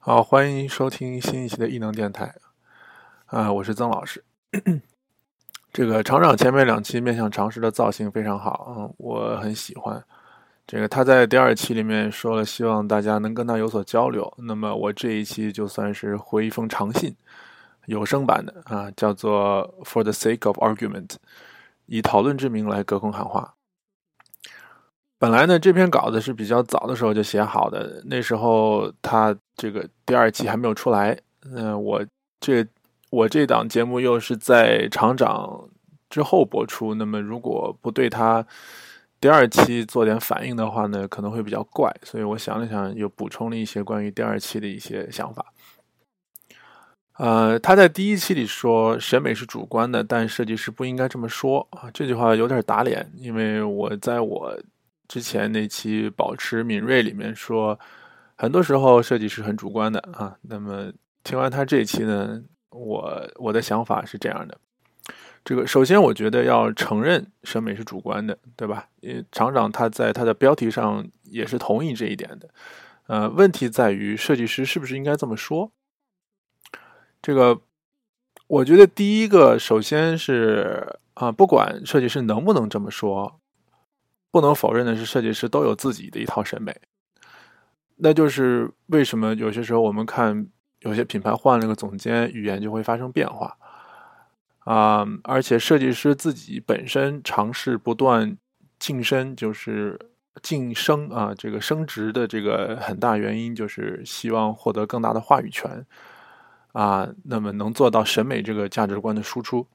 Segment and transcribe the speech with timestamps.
[0.00, 2.32] 好，欢迎收听新一期的异能电台，
[3.26, 4.24] 啊，我是曾老师。
[5.72, 10.02] 这个厂长前面两期面向常识的造型非常好，嗯，我很喜欢。
[10.68, 14.32] 这个他在第二期里面说了，希望大家能跟他有所交流。
[14.38, 17.14] 那么我这一期就算是回一封长信，
[17.86, 21.16] 有声版的啊，叫做 “For the sake of argument”，
[21.86, 23.56] 以讨论之名来隔空喊话。
[25.20, 31.18] 本来呢，这篇稿子是比较早的时候就写好的，那时候他这个第二期还没有出来。
[31.50, 32.06] 嗯，我
[32.38, 32.64] 这
[33.10, 35.68] 我这档节目又是在厂长
[36.08, 38.46] 之后播出，那么如果不对他
[39.20, 41.92] 第二期做点反应的话呢，可能会比较怪。
[42.04, 45.46] 所以我想了想，又补充了一些关于第二期的一些想法。
[47.16, 51.90] 呃，他在第一期里说审美是主观的，但设计师不应该这么说啊。
[51.92, 54.56] 这句话有点打脸，因为我在我。
[55.08, 57.80] 之前那期保持敏锐里面说，
[58.36, 60.36] 很多时候设计是很主观的啊。
[60.42, 60.92] 那么
[61.24, 64.58] 听完他这一期呢，我我的想法是这样的：
[65.42, 68.88] 这个首先我觉得要承认审美是主观的，对吧？
[69.00, 72.48] 因厂长他在他的标题上也是同意这一点的。
[73.06, 75.72] 呃，问题在于设计师是不是应该这么说？
[77.22, 77.62] 这个
[78.46, 83.40] 我觉得第一个首先是啊，不管设计师能不能这么说。
[84.30, 86.74] 不能否认的是，设计师都有自己的一套审美。
[87.96, 90.46] 那就是为什么有些时候我们看
[90.80, 93.56] 有些品牌换了个总监，语言就会发生变化
[94.60, 95.04] 啊！
[95.24, 98.36] 而且设计师自己本身尝试不断
[98.78, 99.98] 晋升，就是
[100.42, 105.84] 晋升啊，这个升职的这个很大原因就是希望获得更大的话语权
[106.72, 107.08] 啊。
[107.24, 109.66] 那么能做到审美这个价值观的输出。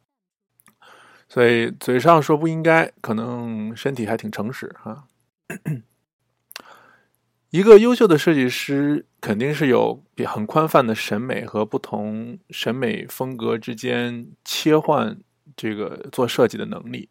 [1.34, 5.06] 所以嘴上说不应该，可能身体还挺诚实哈。
[7.50, 15.18] 一个优秀的设计师肯定是有很宽泛的审美和不同审美风格之间切换，
[15.58, 17.10] 这个做设计的能力。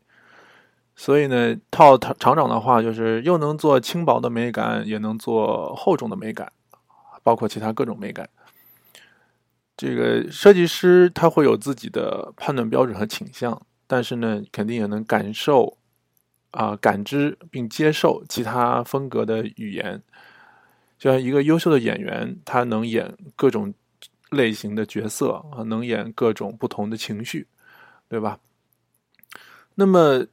[0.94, 6.52] 所以呢，套厂厂长的话就是又能做轻薄的美感，也能做厚重的美感，
[7.24, 8.30] 包括其他各种美感。
[9.76, 13.60] 这个设计师他会有自己的判断标准和倾向。
[13.92, 15.76] 但是呢，肯定也能感受，
[16.52, 20.02] 啊，感知并接受其他风格的语言。
[20.96, 23.74] 就像一个优秀的演员，他能演各种
[24.30, 27.46] 类型的角色啊，能演各种不同的情绪，
[28.08, 28.38] 对吧？
[29.74, 30.26] 那么，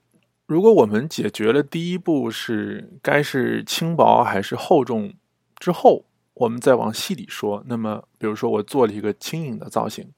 [0.45, 5.13] 如果我们解决了第一步是该是轻薄还是厚重
[5.57, 10.13] 之后，我们再往细里说，那么，比如说我做了一个轻盈的造型，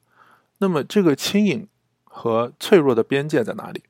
[0.59, 1.67] 那么这个轻盈。
[2.13, 3.83] 和脆弱的边界在哪里？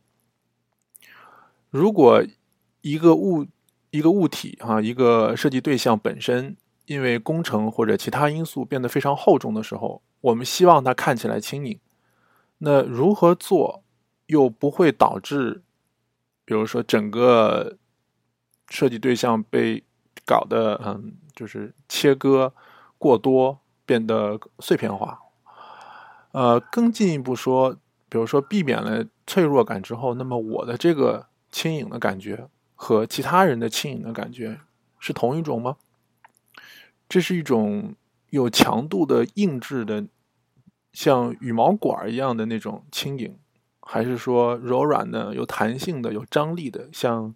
[1.71, 2.23] 如果
[2.81, 3.47] 一个物、
[3.89, 6.55] 一个物体哈，一个设计对象本身
[6.85, 11.79] 因为工程或者其他因素变得非常厚重的时候，我们希望它看起来轻盈。
[12.59, 13.83] 那如何做
[14.27, 15.63] 又不会导致，
[16.45, 17.77] 比如说整个
[18.69, 19.83] 设计对象被
[20.25, 22.53] 搞得嗯，就是切割
[22.97, 25.19] 过多，变得碎片化？
[26.33, 27.77] 呃，更进一步说。
[28.11, 34.59] 比如说，避免了脆弱感之后，那么我的这个轻盈的感觉和其他人的轻盈的感觉
[34.99, 35.77] 是同一种吗？
[37.07, 37.95] 这是一种
[38.31, 40.05] 有强度的硬质的，
[40.91, 43.33] 像羽毛管一样的那种轻盈，
[43.79, 47.33] 还是说柔软的、有弹性的、有张力的，像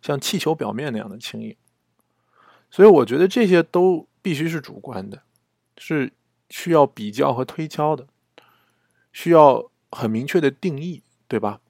[0.00, 1.54] 像气球表面那样的轻盈？
[2.70, 5.20] 所以，我觉得这些都必须是主观的，
[5.76, 6.14] 是
[6.48, 8.06] 需要比较和推敲的，
[9.12, 9.70] 需要。
[9.90, 11.60] 很明确的定义，对吧？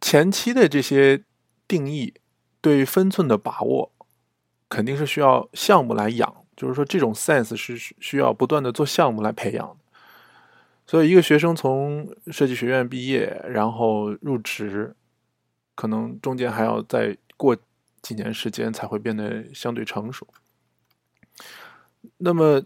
[0.00, 1.24] 前期的这些
[1.68, 2.14] 定义
[2.60, 3.92] 对分寸的把握，
[4.68, 6.44] 肯定是需要项目来养。
[6.56, 9.78] 就是说，这种 sense 是需要不断的做项目来培养。
[10.86, 14.94] 所以，一个学生从设计学院毕业，然后入职，
[15.74, 17.56] 可能中间还要再过
[18.02, 20.26] 几年时间才会变得相对成熟。
[22.18, 22.62] 那么。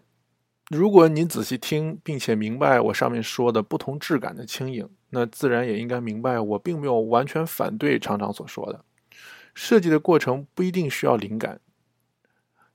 [0.68, 8.84] 如果您仔细听，并且明白我上面说的不同质感的轻盈，那自然也应该明白，我并没有完全反对厂长所说的，
[9.54, 11.60] 设计的过程不一定需要灵感，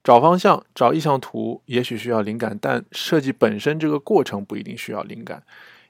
[0.01, 5.43] 找方向、找意向图也许需要灵感，但设计本身这个过程不一定需要灵感，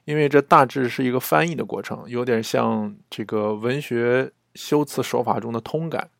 [0.04, 6.10] 因为这大致是一个翻译的过程，有点像这个文学修辞手法中的通感。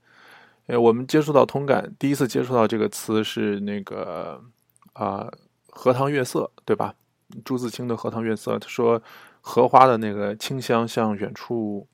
[0.67, 4.41] 呃，我们接触到通感，第一次接触到这个词是那个
[4.93, 5.29] 啊。
[5.75, 6.95] 荷塘月色，对吧？
[7.45, 9.03] 朱自清的《荷塘月色》，他说
[9.41, 11.89] 荷花的那个清香像远处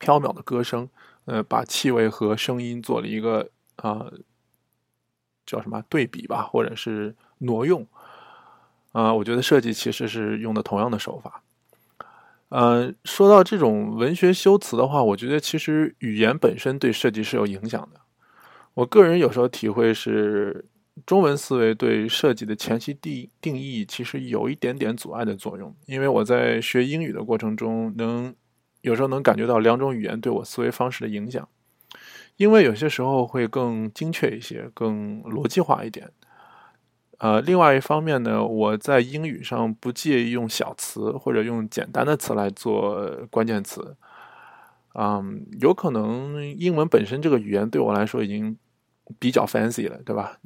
[0.00, 0.88] 飘渺的歌声，
[1.26, 4.06] 呃，把气味和声音做了一个啊
[5.46, 7.86] 叫什么对比吧，或者是挪用。
[8.90, 11.42] 啊，我觉得设计其实是用的同样的手法。
[12.48, 18.00] 呃，说到这种文学修辞的话，我觉得其实语言本身对设计是有影响的。
[18.74, 20.64] 我个人有时候体会是，
[21.06, 25.74] 中文思维对设计的前期定定义其实有一点点阻碍的作用。
[25.86, 28.34] 因为我在学英语的过程中，能
[28.82, 31.48] 有时候能感觉到两种语言对我思维方式的影响。
[32.36, 36.10] 因为有些时候会更精确一些，更逻辑化一点。
[37.18, 43.96] 呃，另外一方面呢，我在英语上不介意用小词或者用简单的词来做关键词。
[44.94, 48.56] 嗯，有可能英文本身这个语言对我来说已经
[49.18, 50.38] 比较 fancy 了，对吧？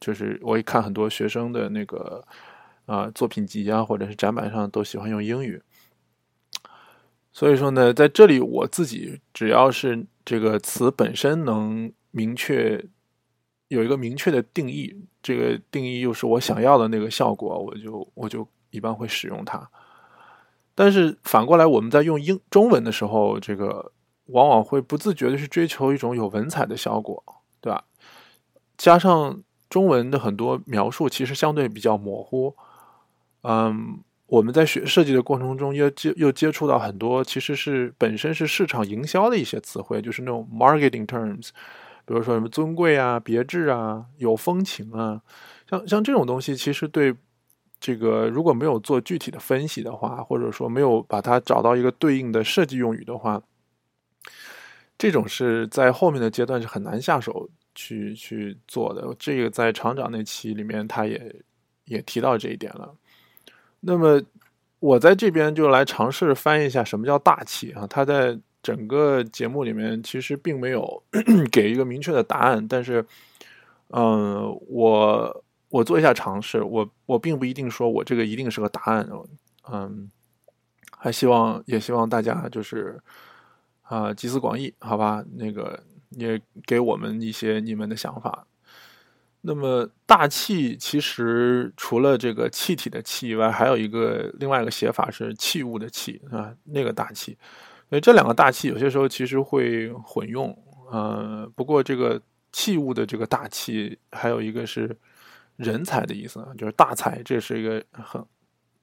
[0.00, 2.24] 就是我一看很多学生的那个
[2.86, 5.62] 啊作品集啊，或者是展板上都喜欢用英语。
[7.32, 12.84] 所以说呢，在这里我自己只要是这个词本身能明确。
[13.68, 19.68] 有一个明确的定义，这个定义又是我想要的那个效果，我就我就一般会使用它。
[20.72, 23.90] 但是反过来，我们在用英中文的时候，这个
[24.26, 27.20] 往往会不自觉的去追求一种有文采的效果，
[27.60, 27.84] 对吧？
[28.76, 32.54] 加上中文的很多描述其实相对比较模糊，
[33.42, 41.50] 嗯，我们在学设计的过程中又接又接触到很多其实是本身是市场营销的一些词汇，就是那种 marketing terms。
[42.04, 45.20] 比如说什么尊贵啊、别致啊、有风情啊，
[45.68, 47.12] 像像这种东西，其实对
[47.80, 53.42] 这个如果没有做具体的分析的话，或者说没有把它找到一个对应的设计用语的话，
[54.96, 59.14] 这种是在后面的阶段是很难下手去去做的。
[59.16, 61.36] 这个在厂长那期里面，他也
[61.84, 62.92] 也提到这一点了。
[63.78, 64.20] 那么
[64.80, 67.86] 我在这边就来尝试翻译一下什么叫大气啊？
[67.86, 68.36] 他在。
[68.62, 71.00] 整个节目里面其实并没有
[71.52, 73.06] 给一个明确的答案，但是，
[73.90, 79.08] 嗯，我我做一下尝试，我我并不一定说我这个一定是个答案，
[79.70, 80.10] 嗯，
[80.98, 83.00] 还希望也希望大家就是
[83.82, 85.24] 啊集思广益，好吧？
[85.36, 85.80] 那个
[86.10, 88.46] 也给我们一些你们的想法。
[89.42, 97.38] 那么大气其实除了这个气体的气以外，还有一个另外一个写法是器物的器啊，那个大气。
[97.88, 100.56] 所以这两个大气有些时候其实会混用，
[100.90, 102.20] 呃，不过这个
[102.50, 104.96] 器物的这个大气还有一个是
[105.54, 108.24] 人才的意思，就是大才，这是一个很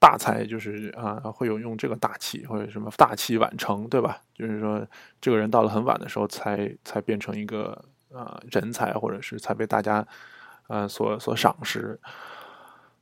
[0.04, 4.22] 大才，就是啊会有用这个大气或者什么大器晚成，对吧？
[4.34, 4.86] 就是说
[5.22, 7.82] 这个人到了很晚的时候才才变成一个
[8.14, 10.06] 啊人才，或者是才被大家
[10.68, 11.98] 呃所所赏识。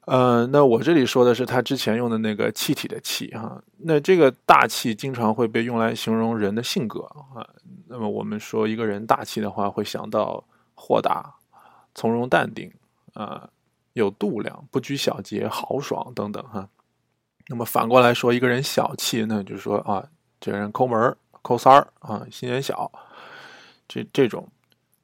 [0.06, 7.02] 呃，那我这里说的是他之前用的那个气体的气哈，那这个大气经常会被用来形容人的性格
[7.36, 7.42] 啊。
[7.88, 10.44] 那么我们说一个人大气的话，会想到
[10.76, 11.34] 豁达、
[11.96, 12.72] 从容、淡定
[13.14, 13.50] 啊，
[13.94, 16.70] 有度量、不拘小节、豪爽等等哈。
[17.52, 20.04] 那么反过来说，一个人小气，那就是说啊，
[20.40, 22.92] 这个人抠门抠三儿啊，心眼小，
[23.88, 24.48] 这这种。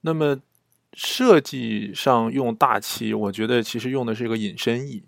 [0.02, 0.40] 那么。
[0.94, 5.04] 设计上用大气，我觉得其实用的是一个引申义。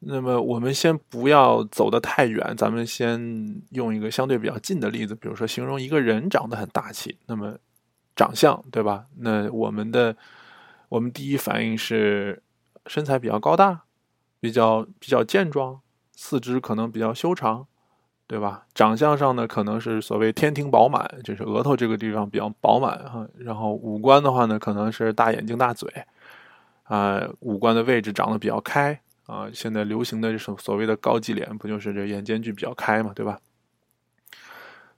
[0.00, 7.16] 那么我们先不要走得太远，咱们先用一个相对比较近的例子，比如说形容一个人长得很大气。
[7.26, 7.56] 那么
[8.16, 9.06] 长相对吧？
[9.18, 10.16] 那我们的
[10.88, 12.42] 我们第一反应是
[12.88, 13.82] 身材比较高大，
[14.40, 15.78] 比较比较健壮，
[16.22, 17.66] 四肢可能比较修长。
[18.24, 18.64] 对吧？
[18.72, 23.28] 长相上呢，可能是所谓天庭饱满，就是额头这个地方比较饱满哈。
[23.36, 25.92] 然后五官的话呢，可能是大眼睛大嘴，
[26.84, 29.50] 啊，五官的位置长得比较开啊。
[29.52, 33.38] 现在流行的这种所谓的高级脸，不就是这眼间距比较开嘛，对吧？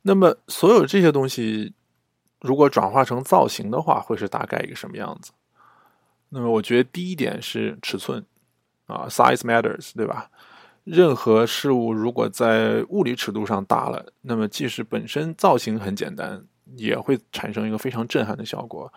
[0.02, 1.74] 那么所有这些东西，
[2.40, 5.32] 如果转化成造型的话，会是大概一个什么样子？
[6.28, 8.24] 那么我觉得第一点是尺寸
[8.86, 10.30] 啊，size matters，对吧？
[10.84, 16.44] 任何事物如果在物理尺度上大了，那么即使本身造型很简单，
[16.76, 18.92] 也会产生一个非常震撼的效果。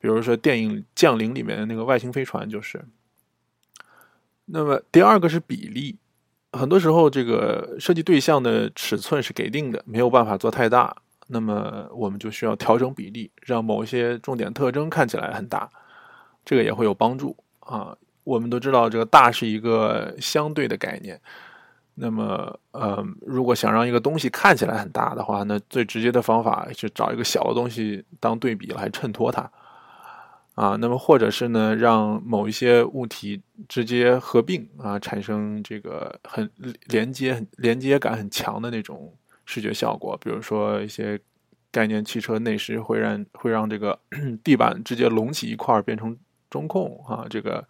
[0.00, 2.84] 比如说电影《降临》里面的那个外星飞船就是。
[4.46, 5.96] 那么第二个是比例，
[6.50, 10.96] 很多时候这个设计对象的尺寸是给定的，没有办法做太大，
[11.28, 15.70] 那么我们就需要调整比例，让某些重点特征看起来很大，
[16.44, 17.96] 这个也会有帮助啊。
[18.24, 21.20] 我们都知道，这个大是一个相对的概念。
[21.94, 29.50] 那么，呃，如果想让一个东西看起来很大的话，那最直接的方法是找一个小的东西当对比来衬托它。
[30.54, 36.48] 啊，那么或者是呢，让某一些物体直接合并啊，产生这个很
[36.86, 39.12] 连接、很连接感很强的那种
[39.44, 40.18] 视觉效果。
[40.22, 41.18] 比如说一些
[41.70, 43.98] 概念汽车内饰会让会让这个
[44.44, 46.16] 地板直接隆起一块，变成。
[46.50, 47.64] 中控啊，这个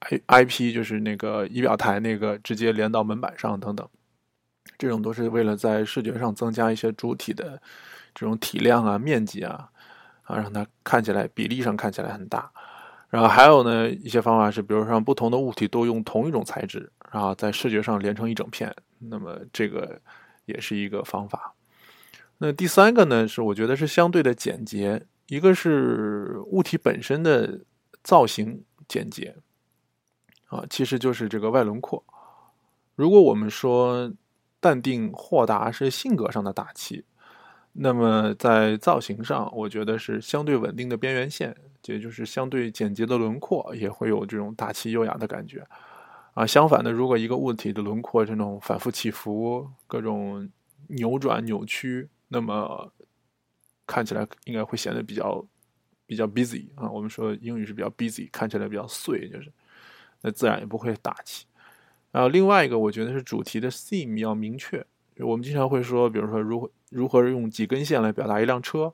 [0.00, 3.88] I I P 就是那个仪表台那个直接连到门板上等等，
[4.78, 7.60] 这种都是为了在视觉上增加一些主体的
[8.14, 9.70] 这种体量啊、面积啊，
[10.22, 12.50] 啊，让它看起来比例上看起来很大。
[13.08, 20.00] 然后还有呢一些方法是，比如说让不同的物体都用同一种材质，然后在视觉上连成一整片，那么这个
[20.46, 21.52] 也是一个方法。
[22.38, 27.60] 那第三个呢是我觉得是相对的简洁，一个是物体本身的
[28.02, 29.36] 造型简洁，
[30.50, 32.04] 啊，其实就是这个外轮廓。
[32.94, 34.12] 如果我们说
[34.60, 37.04] 淡定豁达是性格上的大气，
[37.72, 41.56] 那么在造型上，我觉得是相对稳定的边缘线。
[41.86, 45.66] 也就是相对简洁的轮廓，也会有这种大气优雅的感觉，
[46.34, 50.48] 啊，相反的，如果一个物体的轮廓这种反复起伏、各种
[50.88, 52.92] 扭转扭曲，那么
[53.86, 55.44] 看起来应该会显得比较
[56.06, 56.88] 比较 busy 啊。
[56.88, 59.50] 我们说英语是比较 busy，看起来比较碎，就是
[60.22, 61.46] 那自然也不会大气。
[62.10, 64.84] 然后另外一个，我觉得是主题的 theme 要明确。
[65.18, 68.92] 我们经常会说，比如说如何如何用几根线来表达一辆车，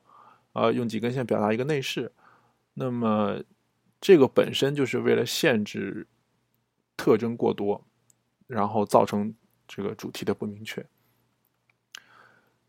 [0.53, 2.13] 啊，用几根线表达一个内饰。
[2.75, 3.41] 那么，
[4.01, 6.07] 这个本身就是为了限制
[6.97, 7.83] 特征过多，
[8.47, 9.35] 然后造成
[9.67, 10.85] 这个主题的不明确。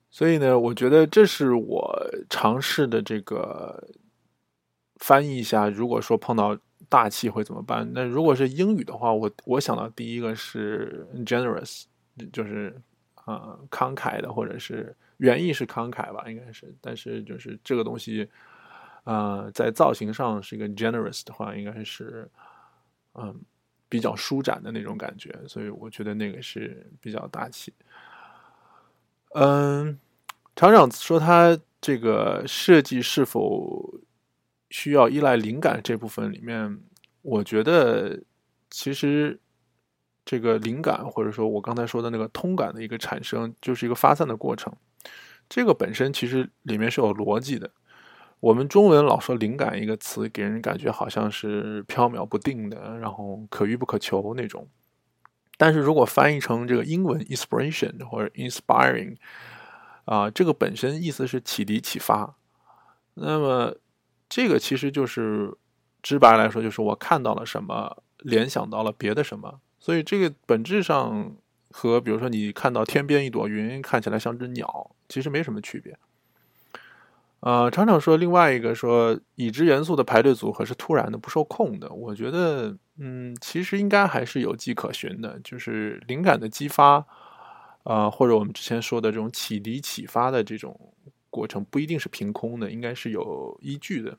[0.09, 3.89] 所以呢，我觉得这是我尝试的这个
[4.97, 5.67] 翻译一下。
[5.67, 6.57] 如果说碰到
[6.89, 7.89] 大气会怎么办？
[7.93, 11.83] 那如果是英语的话，我我想到第一个是 generous，
[12.31, 12.79] 就是
[13.15, 16.73] 啊慷慨的，或者是原意是慷慨吧，应该是。
[16.81, 18.29] 但是就是这个东西。
[19.03, 22.29] 呃，在造型上是一个 generous 的话，应该是
[23.13, 23.33] 嗯
[23.87, 27.71] 比较舒展的那种感觉，所以我觉得那个是比较大气。
[29.33, 29.97] 嗯，
[30.57, 33.97] 厂长说他这个设计是否
[34.69, 36.79] 需要依赖灵感这部分里面，
[37.21, 38.21] 我觉得
[38.69, 39.39] 其实
[40.25, 44.73] 这个灵感或者说我刚才说的那个通感的一个产生，就是一个发散的过程。
[45.49, 47.71] 这个本身其实里面是有逻辑的。
[48.39, 54.67] 我们中文老说“灵感”一个词，给人感觉好像是飘渺不定的，然后可遇不可求那种。
[55.57, 59.15] 但是如果翻译成这个英文 “inspiration” 或者 “inspiring”，
[60.05, 62.35] 啊，这个本身意思是启迪、启发。
[63.15, 63.75] 那么
[64.29, 65.53] 这个其实就是
[66.01, 69.59] 直白来说，就是我看到了什么，联想到了别的什么。
[69.79, 71.35] 所以这个本质上
[71.71, 75.97] 和比如说你看到天边一朵云，看起来像只鸟，其实没什么区别。
[77.39, 81.87] 呃，厂长说另外一个说已知元素的排列组合是突然的、不受控的。
[81.89, 87.05] 我觉得，嗯，其实应该还是有迹可循的，就是灵感的激发，
[87.83, 90.93] 啊，或者我们之前说的这种启迪、启发的这种
[91.37, 94.17] 过程，不一定是凭空的，应该是有依据的。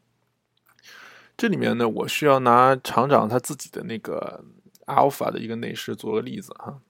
[1.37, 4.45] 这里面呢，我需要拿厂长他自己的那个
[4.87, 6.81] Alpha 的一个内饰做个例子哈，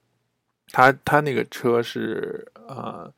[0.70, 3.12] 他他那个车是呃。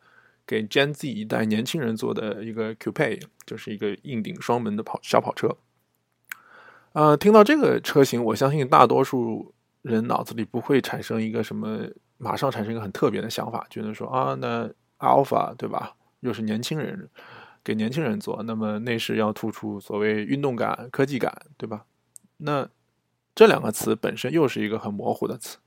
[0.47, 5.57] 给 Gen Z 一代年轻人做的一个 Coupe，就是一个硬顶双门的跑小跑车。
[6.93, 11.87] 呃，听到这个车型，我相信大多数人脑子里不会产生一个什么，
[12.19, 15.95] 马上产生一个很特别的想法，觉得说啊，那 Alpha 对吧？
[16.21, 17.09] 又是年轻人，
[17.63, 21.85] 给年轻人做，那么内饰要突出所谓运动感、科技感，对吧？
[22.39, 22.69] 那
[23.35, 25.59] 这两个词本身又是一个很模糊的词，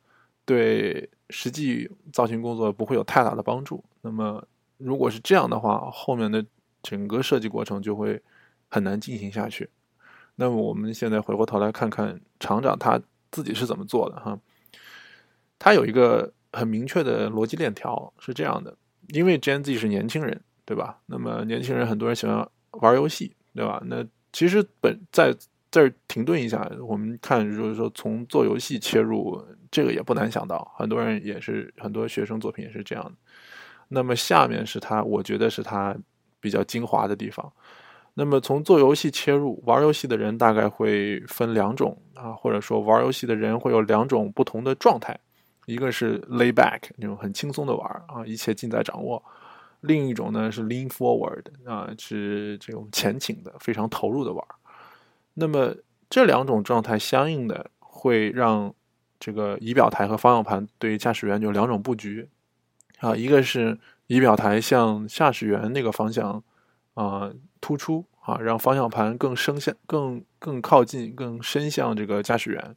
[0.45, 3.83] 对实际造型工作不会有太大的帮助。
[4.01, 4.45] 那么
[4.77, 6.45] 如果是这样的话，后面的
[6.81, 8.21] 整个设计过程就会
[8.69, 9.69] 很难进行下去。
[10.35, 12.99] 那么我们现在回过头来看看厂长他
[13.31, 14.37] 自己是怎么做的哈。
[15.59, 18.75] 他有一个很明确的逻辑链条是这样的：
[19.09, 20.99] 因为 Gen Z 是年轻人，对吧？
[21.05, 22.47] 那么年轻人很多人喜欢
[22.81, 23.81] 玩游戏，对吧？
[23.85, 25.35] 那其实本在
[25.69, 33.11] 这儿停顿一下，我们看就是说从做游戏切入，这个也不难想到，很多人也是很多学生作品也是这样的。
[33.89, 35.95] 那么下面是他，我觉得是他
[36.39, 37.51] 比较精华的地方。
[38.15, 45.19] 那么从做游戏切入，玩游戏的人大概会分两种啊，或者说玩游戏的人会有两种不同的状态，
[45.65, 49.21] 一个是 lay back 那种很轻松的玩啊，一切尽在掌握；
[49.81, 54.45] 另一种呢是 lean forward 啊，是这种前倾的，非常投入的玩。
[55.33, 55.75] 那么
[56.09, 58.73] 这两种状态相应的会让
[59.19, 62.29] 这个仪表台和方向盘对于驾驶员有两种布局。
[62.99, 63.77] 啊，一个是
[64.07, 66.41] 仪表台向驾驶员那个方向
[66.93, 67.29] 啊
[67.59, 72.75] 突出啊，让方向盘更伸向、更更靠近、更伸向这个驾驶员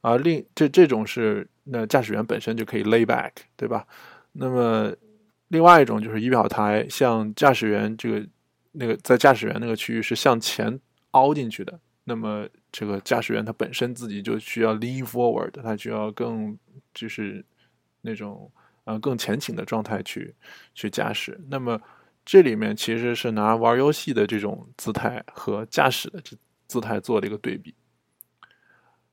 [0.00, 0.16] 啊。
[0.16, 3.86] 另这这种是那驾驶员本身就可以 lay back，对吧？
[4.32, 4.92] 那么
[5.48, 8.26] 另外一种就是仪表台向驾驶员这个
[8.72, 10.78] 那个在驾驶员那个区域是向前
[11.12, 11.78] 凹进去的。
[12.04, 16.58] 那么这个驾驶员他本身自己就需要 lean forward，他需要更
[16.92, 17.44] 就是
[18.00, 18.50] 那种
[18.84, 20.34] 呃更前倾的状态去
[20.74, 21.40] 去驾驶。
[21.48, 21.80] 那么
[22.24, 26.36] 这里面其实是拿玩游戏的这种姿态和驾驶的这
[26.66, 27.74] 姿态做了一个对比。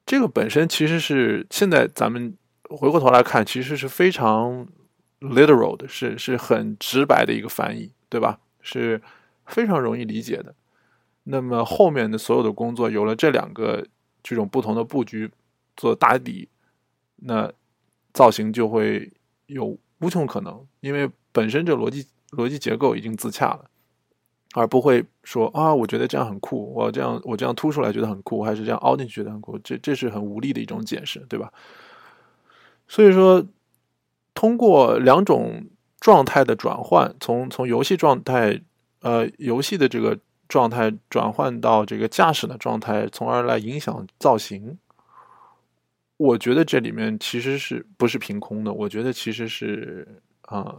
[0.05, 2.37] 这个本身其实是现在咱们
[2.69, 4.67] 回过头来看，其实是非常
[5.21, 8.39] literal 的，是是很直白的一个翻译，对吧？
[8.61, 9.01] 是
[9.45, 10.53] 非常容易理解的。
[11.23, 13.85] 那么后面的所有的工作有了这两个
[14.21, 15.29] 这种不同的布局
[15.75, 16.49] 做打底，
[17.17, 17.51] 那
[18.13, 19.11] 造型就会
[19.45, 23.69] 有无穷可能，因为本身这逻辑逻辑结构已经自洽了，
[24.53, 31.51] 而不会说啊，我觉得这样很酷，我这样我这样凸出来觉得很酷，还是这样凹进去觉得很酷，这这是很无力的一种解释，对吧？
[32.87, 33.45] 所以说，
[34.33, 35.67] 通过两种
[35.99, 38.61] 状态的转换，从从游戏状态
[39.01, 40.17] 呃游戏的这个。
[40.49, 44.77] 状态转换到这个驾驶的状态，从而来影响造型。
[46.15, 48.71] 我觉得这里面其实是不是凭空的？
[48.71, 50.73] 我觉得其实是啊，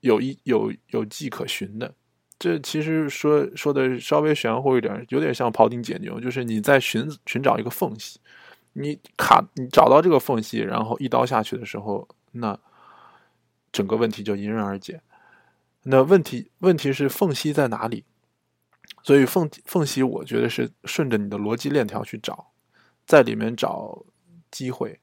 [0.00, 1.94] 有一有有迹可循的。
[2.38, 8.20] 这其实说说的稍微玄乎一点，有点像庖丁解牛，就是你在寻寻找一个缝隙，
[8.80, 12.56] 你卡你找到这个缝隙，然后一刀下去的时候，那
[13.72, 15.00] 整个问题就迎刃而解。
[15.82, 18.04] 那问题问题是缝隙在哪里？
[19.02, 22.52] 所以缝缝隙，我觉得是顺着你的逻辑链条去找，
[23.06, 24.04] 在里面找
[24.50, 25.00] 机会。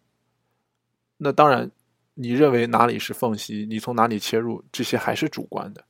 [1.18, 1.72] 那当然，
[2.14, 5.84] 你认为哪里是缝隙，你从哪里切入，这些还是主观的，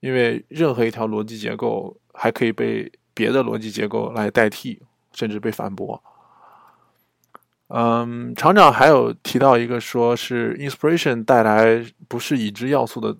[0.00, 6.02] 因为任何一条逻辑结构还可以被别的逻辑结构来代替，甚至被反驳。
[7.68, 13.16] 嗯，厂长还有提到一个，说是 inspiration 带来不是已知要素的，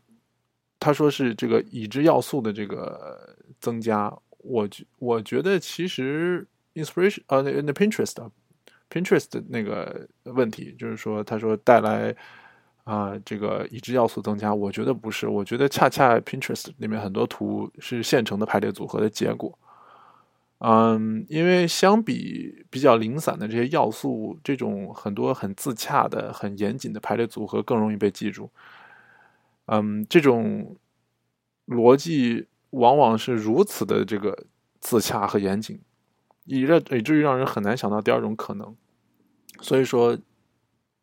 [0.78, 3.36] 他说是这个已知要素的这个。
[3.60, 8.14] 增加，我觉我觉得其实 inspiration 呃那那 Pinterest
[8.88, 12.14] Pinterest 那个问题就是说，他说带来
[12.84, 19.58] 啊这个已知要素增加，我觉得不是，我觉得恰恰 Pinterest 里面很多图是现成的排列组合的结果。
[20.59, 28.51] 嗯，因为相比比较零散的这些要素，这种很多很自洽的、很严谨的排列组合更容易被记住。
[29.66, 30.77] 嗯，这种
[31.66, 32.47] 逻辑。
[32.73, 34.44] 往往是如此的这个
[34.79, 35.81] 自洽和严谨，
[36.44, 38.77] 以让以至于让人很难想到第二种可能。
[39.62, 40.18] 所以说，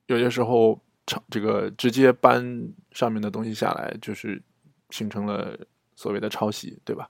[0.06, 4.40] 有些时候抄这个直接搬上面的东西下来，就是
[4.92, 5.58] 形成了
[5.96, 7.10] 所谓的抄袭，对吧？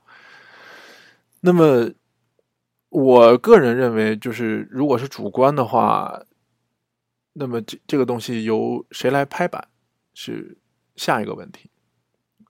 [1.41, 1.91] 那么，
[2.95, 6.23] 我个人认为，就是如果是主观的话，
[7.33, 9.67] 那么这这个东西由谁来拍板
[10.13, 10.57] 是
[10.95, 11.69] 下一个问题。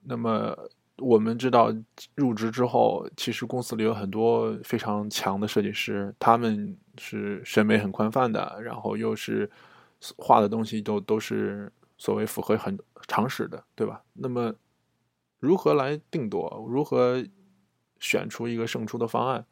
[0.02, 0.56] 那么。
[0.98, 1.70] 我们知道，
[2.14, 9.50] 入职之后，其实公司里有很多非常强的设计师，他们是审美很宽泛的，然后又是
[10.16, 14.02] 画的东西都都是所谓符合很常识的，对吧？
[14.14, 14.54] 那么，
[15.38, 16.64] 如何来定夺？
[16.66, 17.22] 如何
[18.00, 19.44] 选出一个胜出的方案，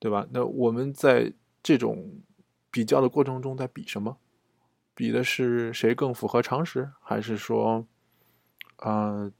[0.00, 0.26] 对吧？
[0.32, 1.32] 那我们在
[1.62, 2.20] 这种
[2.72, 4.16] 比较的过程中，在比什么？
[4.94, 7.86] 比的是谁更符合常识，还是说，
[8.78, 9.30] 啊？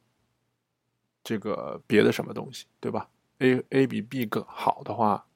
[1.22, 5.26] 这个别的什么东西，对吧？A A 比 B 更好的话，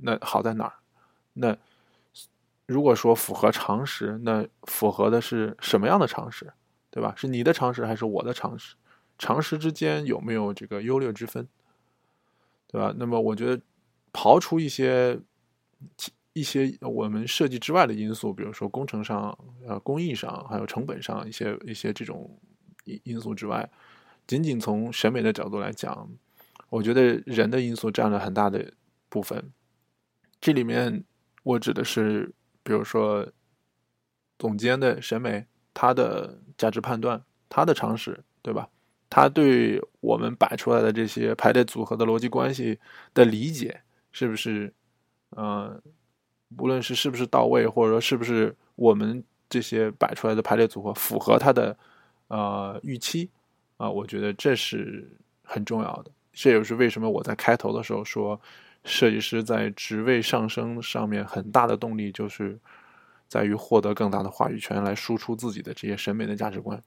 [0.00, 0.72] 那好在哪儿？
[1.34, 1.54] 那
[2.64, 6.50] 如果说符合常识，那符合的是什么样的常识，
[6.90, 7.12] 对吧？
[7.14, 8.74] 是你的常识还是我的常识？
[9.18, 11.46] 常识之间有没有这个优劣之分，
[12.66, 12.94] 对吧？
[12.96, 13.62] 那么我觉得，
[14.16, 15.20] 刨除一些
[16.32, 22.40] 一些我们设计之外的因素，比如说工程上、呃工艺上，还有成本上一些一些这种
[22.84, 23.70] 因因素之外。
[24.26, 26.08] 仅仅从审美的角度来讲，
[26.70, 28.72] 我觉得人的因素占了很大的
[29.10, 29.52] 部分。
[30.40, 31.04] 这里面
[31.42, 33.30] 我指的是，比如说
[34.38, 38.68] 总监的审美，他的价值判断，他的常识，对吧？
[39.08, 42.80] 他对我们摆出来的这些排列组合的逻辑关系
[43.14, 43.82] 的理解，
[44.16, 44.72] 是不是？
[45.36, 45.82] 嗯，
[46.56, 51.76] 无论是是不是到位，或者说是不是我们这些摆出来的排列组合符合他的
[52.28, 53.28] 呃预期？
[53.76, 55.06] 啊，我觉得这是
[55.42, 56.10] 很重要的。
[56.32, 58.40] 这也是为什么我在开头的时候说，
[58.84, 62.58] 设计师在职位上升上面很大的动力，就是
[63.28, 66.82] 在于获得更大的话语权，来输出自己的这些审美的价值观。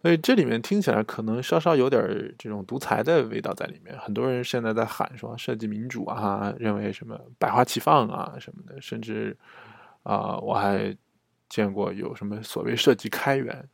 [0.00, 2.02] 所以这里面听起来可能稍稍有点
[2.38, 3.98] 这种独裁的味道在里面。
[3.98, 9.36] 很多人现在在喊说设计民主啊，认为什么百花齐放啊什么的，甚至
[10.02, 10.96] 啊，我还
[11.48, 13.68] 见过有什么所谓设计开源，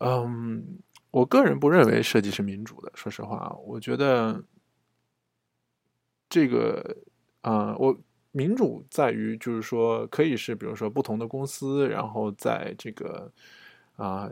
[0.00, 0.78] 嗯。
[1.14, 2.90] 我个人不认为设计是民主的。
[2.96, 4.42] 说实话，我觉得
[6.28, 6.96] 这个
[7.42, 7.96] 啊，我
[8.32, 13.30] 民主在于就是说可以是比如说不同的公司，然后在这个
[13.94, 14.28] 啊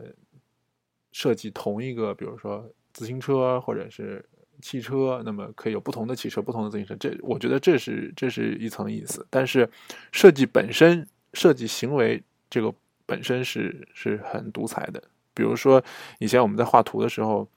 [1.12, 4.24] 设计同一个，比如说自行车或者是
[4.60, 6.96] 汽车，那么可以有不同的汽车、不同的自行车。
[6.96, 9.24] 这我觉得这是这是一层意思。
[9.30, 9.68] 但是
[10.10, 12.74] 设计本身、设计行为这个
[13.06, 15.02] 本身是是很独裁的。
[15.32, 15.82] 比如说
[16.18, 17.48] 以前我们在画图的时候。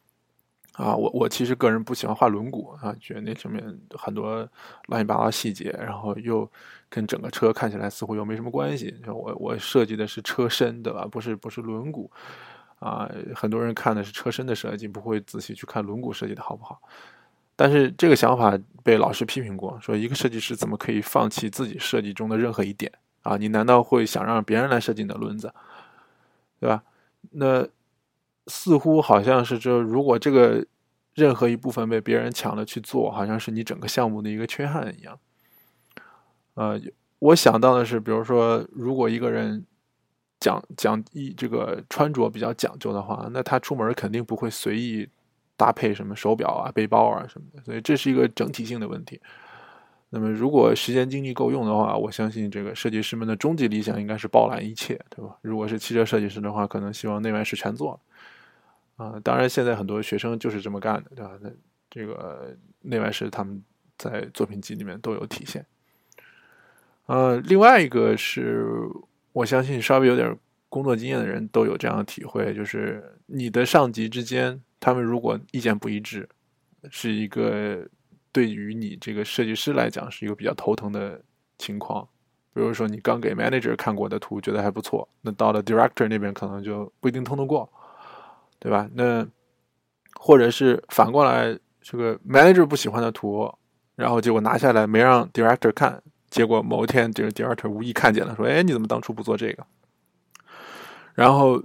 [0.78, 4.46] 啊，我我其实个人不喜欢画轮毂啊，觉得那上面很多
[4.88, 6.52] 乱七八糟细节，然后又
[6.90, 8.94] 跟整个车看起来似乎又没什么关系。
[9.08, 11.08] 我我设计的是车身，对吧？
[11.10, 12.10] 不是不是轮毂
[12.86, 13.10] 啊。
[13.34, 16.80] 很多人看的是车身的设计，不会仔细去看轮毂设计的好不好。
[17.56, 22.92] 但是这个想法被老师批评过，说一个设计师怎么可以放弃自己设计中的任何一点
[23.24, 23.38] 啊？
[23.38, 25.54] 你难道会想让别人来设计你的轮子，
[26.60, 26.84] 对吧？
[27.32, 27.68] 那。
[28.48, 30.64] 似乎好像是，就如果这个
[31.16, 35.18] 任何一部分被别人抢了去做，好像是你整个项目的一个缺憾一样。
[36.54, 36.80] 呃，
[37.18, 39.66] 我想到的是，比如说，如果一个人
[40.40, 45.08] 讲讲一这个穿着比较讲究的话，那他出门肯定不会随意
[45.58, 49.20] 搭配什么手表啊、背包啊什么的，所以这是一个整体性的问题。
[50.10, 55.36] 那么，如果时间精力够用的话，我相信这个设计师们的终极理想应该是包揽一切，对吧？
[55.42, 58.00] 如果是汽车设计师的话，可能希望内外饰全做。
[58.96, 61.32] 啊，当然，现在很多学生就是这么干的，对吧？
[61.42, 61.50] 那
[61.90, 63.62] 这个内外饰他们
[63.98, 65.66] 在作品集里面都有体现。
[67.08, 68.66] 呃，另外一个是
[69.36, 70.34] 我相信稍微有点
[70.70, 76.28] 工作经验的人都有这样的体会，就是你的上级之间，他们如果意见不一致，
[76.90, 77.86] 是一个
[78.32, 81.22] 对于你这个设计师来讲是一个比较头疼的
[81.58, 82.08] 情况。
[82.54, 87.70] 比如说，你刚给 manager 看过的图觉得还不错，那到了 director 那边可能就不一定通得过。
[88.58, 88.90] 对吧？
[88.94, 89.28] 那
[90.14, 93.54] 或者是反过来，这个 manager 不喜欢的图，
[93.96, 96.02] 然后结果拿下来没让 director 看，
[96.36, 99.66] 结果某一天这个 director 无意看见了，说：“哎，你怎么当初不做这个？”
[101.16, 101.64] 然后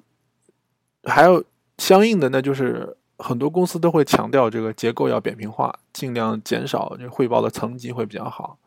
[1.02, 1.44] 还有
[1.78, 8.61] 相应的，那就是很多公司都会强调这个结构要扁平化，尽量减少这汇报的层级会比较好。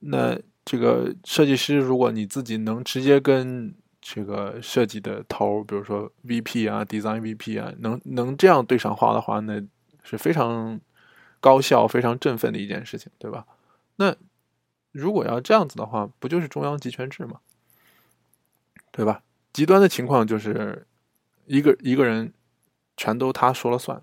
[0.00, 9.62] 那这个设计师，如果你自己能直接跟这个设计的头，比如说 VP 啊，Design VP 啊，能能这样对上话的话，那
[10.02, 10.80] 是非常
[11.38, 13.46] 高效、非常振奋的一件事情，对吧？
[13.94, 14.12] 那
[14.98, 17.38] 如果要这样子的话，不就是中央集权制吗？
[18.90, 19.22] 对吧？
[19.52, 20.86] 极端的情况就是
[21.46, 22.32] 一个一个人
[22.96, 24.02] 全都他说了算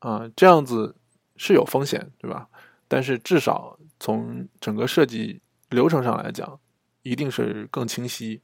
[0.00, 0.96] 啊，这样子
[1.36, 2.48] 是有风险，对吧？
[2.88, 6.58] 但是至少从整个设计流程上来讲，
[7.02, 8.42] 一定是更清晰。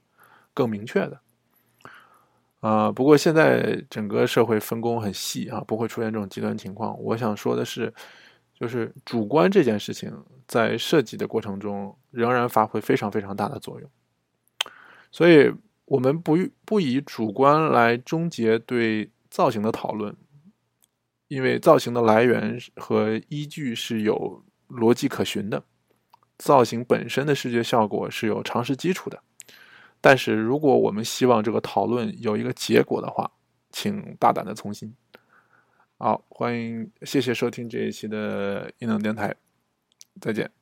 [0.54, 1.20] 更明确的，
[2.58, 7.00] 啊，不过现在整个社会分工很细啊，不会出现这种极端情况。
[7.00, 7.94] 我想说的是，
[8.58, 10.12] 就是主观这件事情
[10.48, 13.88] 在设计的过程中仍然发挥非常非常大的作用。
[15.12, 15.52] 所以，
[15.84, 20.16] 我们不不以主观来终结对造型的讨论，
[21.28, 25.62] 因为造型的来源和依据是有逻辑可循的，
[26.36, 29.22] 造型本身的视觉效果是有常识基础的。
[30.00, 33.30] 但是，如果我们希望这个讨论有一个结果的话，
[33.70, 34.92] 请大胆的从新。
[35.98, 39.34] 好，欢迎，谢谢收听这一期的异能电台，
[40.20, 40.57] 再见。